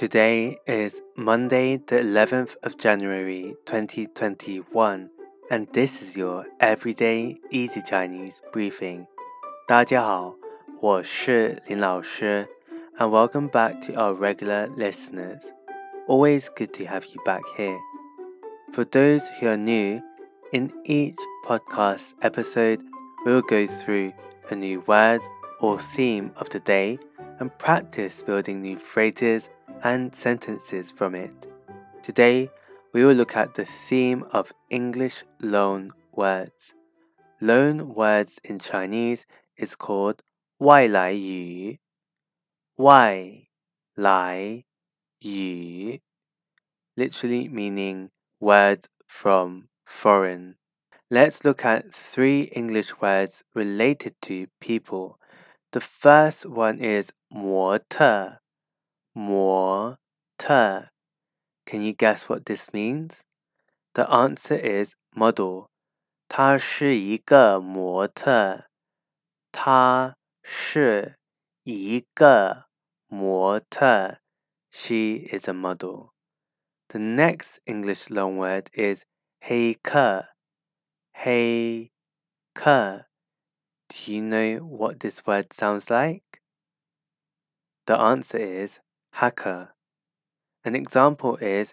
[0.00, 5.10] Today is Monday, the 11th of January 2021,
[5.50, 9.06] and this is your Everyday Easy Chinese briefing.
[9.66, 10.36] 大家好，
[10.80, 12.48] 我是林老师,
[12.98, 15.40] and welcome back to our regular listeners.
[16.06, 17.78] Always good to have you back here.
[18.72, 20.02] For those who are new,
[20.52, 22.80] in each podcast episode,
[23.24, 24.12] we'll go through
[24.50, 25.20] a new word
[25.60, 26.98] or theme of the day
[27.40, 29.48] and practice building new phrases
[29.82, 31.46] and sentences from it.
[32.02, 32.50] Today,
[32.92, 36.74] we will look at the theme of English loan words.
[37.40, 39.26] Loan words in Chinese
[39.56, 40.22] is called
[40.58, 41.78] 外来语,
[42.76, 43.48] 外
[43.94, 44.64] 来
[45.20, 46.00] 语,
[46.96, 48.08] literally meaning
[48.40, 50.56] words from foreign.
[51.10, 55.18] Let's look at three English words related to people.
[55.72, 58.39] The first one is 模特,
[59.12, 59.98] 模
[60.36, 60.90] 特.
[61.64, 63.20] Can you guess what this means?
[63.94, 65.68] The answer is model.
[66.28, 68.66] 她是一个模特。
[69.50, 71.16] 她是
[71.64, 72.66] 一个
[73.06, 74.18] 模特。
[74.70, 76.10] She is a model.
[76.88, 79.04] The next English loan word is
[79.40, 80.28] 黑客。
[81.12, 81.90] 黑
[82.52, 83.06] 客.
[83.88, 86.42] Do you know what this word sounds like?
[87.86, 88.80] The answer is
[89.12, 89.74] hacker.
[90.64, 91.72] An example is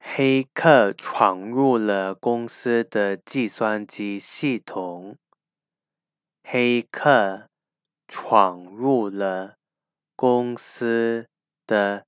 [0.00, 5.18] 黑客闯入了公司的计算机系统。
[6.42, 7.48] 黑客
[8.06, 9.56] 闯入了
[10.16, 11.28] 公司
[11.66, 12.06] 的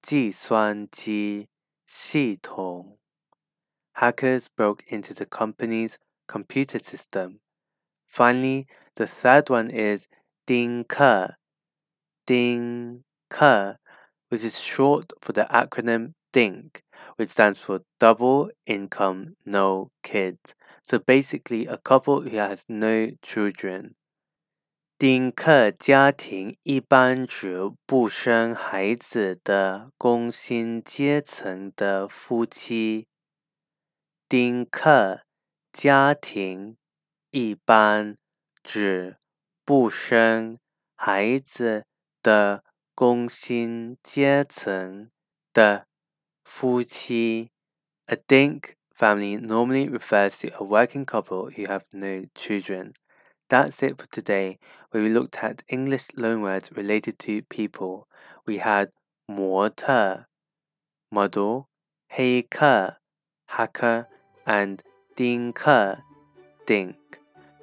[0.00, 1.48] 计算机
[1.84, 2.98] 系统。
[3.94, 7.40] Hackers broke into the company's computer system.
[8.08, 10.06] Finally, the third one is
[10.46, 11.36] 丁克。
[12.24, 13.78] 丁克
[14.28, 16.82] which is short for the acronym DINK,
[17.16, 20.54] which stands for Double Income No Kids.
[20.84, 23.94] So basically, a couple who has no children.
[24.98, 33.08] 丁克家庭一般指不生孩子的工薪阶层的夫妻。
[34.28, 35.22] 丁克
[35.72, 36.76] 家庭
[37.32, 38.16] 一般
[38.62, 39.18] 指
[39.64, 40.58] 不生
[40.94, 41.84] 孩子
[42.22, 42.62] 的
[42.96, 45.10] 工薪阶层
[45.52, 45.86] 的
[46.44, 47.50] 夫妻。
[48.06, 52.94] A dink family normally refers to a working couple who have no children.
[53.48, 54.58] That's it for today,
[54.90, 58.08] where we looked at English loanwords related to people.
[58.44, 58.90] We had
[59.26, 60.26] 模特
[61.10, 61.66] model,
[62.08, 62.98] 黑客
[63.46, 64.06] hacker,
[64.44, 64.80] and
[65.14, 65.98] 丁克
[66.66, 67.15] dink.